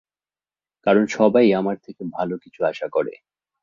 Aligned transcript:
কারণ 0.85 1.03
সবাই 1.11 1.47
আমার 1.53 1.77
থেকে 1.83 2.01
ভালো 2.11 2.35
কিছু 2.37 2.59
আশা 2.65 2.87
করে। 2.91 3.13